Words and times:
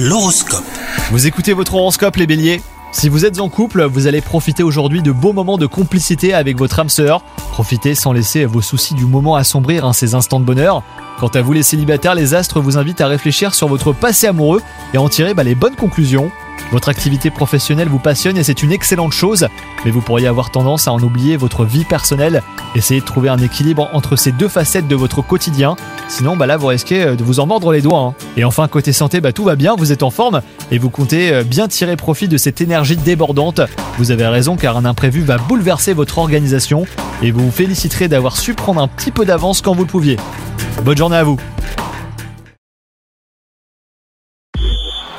L'horoscope. 0.00 0.62
Vous 1.10 1.26
écoutez 1.26 1.52
votre 1.54 1.74
horoscope 1.74 2.14
les 2.14 2.28
béliers? 2.28 2.62
Si 2.92 3.08
vous 3.08 3.24
êtes 3.24 3.40
en 3.40 3.48
couple, 3.48 3.82
vous 3.82 4.06
allez 4.06 4.20
profiter 4.20 4.62
aujourd'hui 4.62 5.02
de 5.02 5.10
beaux 5.10 5.32
moments 5.32 5.58
de 5.58 5.66
complicité 5.66 6.34
avec 6.34 6.56
votre 6.56 6.78
âme 6.78 6.88
sœur. 6.88 7.24
Profitez 7.50 7.96
sans 7.96 8.12
laisser 8.12 8.44
vos 8.44 8.60
soucis 8.60 8.94
du 8.94 9.06
moment 9.06 9.34
assombrir 9.34 9.84
hein, 9.84 9.92
ces 9.92 10.14
instants 10.14 10.38
de 10.38 10.44
bonheur. 10.44 10.84
Quant 11.18 11.26
à 11.26 11.42
vous 11.42 11.52
les 11.52 11.64
célibataires, 11.64 12.14
les 12.14 12.32
astres 12.32 12.60
vous 12.60 12.78
invitent 12.78 13.00
à 13.00 13.08
réfléchir 13.08 13.56
sur 13.56 13.66
votre 13.66 13.92
passé 13.92 14.28
amoureux 14.28 14.62
et 14.94 14.98
en 14.98 15.08
tirer 15.08 15.34
bah, 15.34 15.42
les 15.42 15.56
bonnes 15.56 15.74
conclusions. 15.74 16.30
Votre 16.70 16.90
activité 16.90 17.30
professionnelle 17.30 17.88
vous 17.88 17.98
passionne 17.98 18.36
et 18.36 18.42
c'est 18.42 18.62
une 18.62 18.72
excellente 18.72 19.12
chose, 19.12 19.48
mais 19.84 19.90
vous 19.90 20.02
pourriez 20.02 20.26
avoir 20.26 20.50
tendance 20.50 20.86
à 20.86 20.92
en 20.92 21.00
oublier 21.00 21.36
votre 21.36 21.64
vie 21.64 21.84
personnelle. 21.84 22.42
Essayez 22.74 23.00
de 23.00 23.06
trouver 23.06 23.30
un 23.30 23.38
équilibre 23.38 23.88
entre 23.94 24.16
ces 24.16 24.32
deux 24.32 24.48
facettes 24.48 24.86
de 24.86 24.94
votre 24.94 25.22
quotidien, 25.22 25.76
sinon 26.08 26.36
bah 26.36 26.46
là 26.46 26.58
vous 26.58 26.66
risquez 26.66 27.02
euh, 27.02 27.16
de 27.16 27.24
vous 27.24 27.40
en 27.40 27.46
mordre 27.46 27.72
les 27.72 27.80
doigts. 27.80 28.00
hein. 28.00 28.14
Et 28.36 28.44
enfin 28.44 28.68
côté 28.68 28.92
santé, 28.92 29.20
bah 29.20 29.32
tout 29.32 29.44
va 29.44 29.56
bien, 29.56 29.76
vous 29.76 29.92
êtes 29.92 30.02
en 30.02 30.10
forme 30.10 30.42
et 30.70 30.78
vous 30.78 30.90
comptez 30.90 31.32
euh, 31.32 31.42
bien 31.44 31.68
tirer 31.68 31.96
profit 31.96 32.28
de 32.28 32.36
cette 32.36 32.60
énergie 32.60 32.96
débordante. 32.96 33.62
Vous 33.96 34.10
avez 34.10 34.26
raison 34.26 34.56
car 34.56 34.76
un 34.76 34.84
imprévu 34.84 35.22
va 35.22 35.38
bouleverser 35.38 35.94
votre 35.94 36.18
organisation 36.18 36.84
et 37.22 37.30
vous 37.30 37.46
vous 37.46 37.50
féliciterez 37.50 38.08
d'avoir 38.08 38.36
su 38.36 38.52
prendre 38.52 38.82
un 38.82 38.88
petit 38.88 39.10
peu 39.10 39.24
d'avance 39.24 39.62
quand 39.62 39.74
vous 39.74 39.82
le 39.82 39.88
pouviez. 39.88 40.16
Bonne 40.84 40.98
journée 40.98 41.16
à 41.16 41.24
vous 41.24 41.38